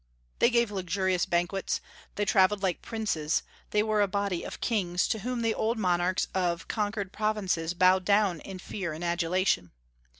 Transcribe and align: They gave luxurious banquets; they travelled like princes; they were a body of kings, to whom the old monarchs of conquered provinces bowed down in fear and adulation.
They 0.39 0.49
gave 0.49 0.71
luxurious 0.71 1.27
banquets; 1.27 1.79
they 2.15 2.25
travelled 2.25 2.63
like 2.63 2.81
princes; 2.81 3.43
they 3.69 3.83
were 3.83 4.01
a 4.01 4.07
body 4.07 4.43
of 4.43 4.59
kings, 4.59 5.07
to 5.09 5.19
whom 5.19 5.43
the 5.43 5.53
old 5.53 5.77
monarchs 5.77 6.27
of 6.33 6.67
conquered 6.67 7.13
provinces 7.13 7.75
bowed 7.75 8.03
down 8.03 8.39
in 8.39 8.57
fear 8.57 8.93
and 8.93 9.03
adulation. 9.03 9.69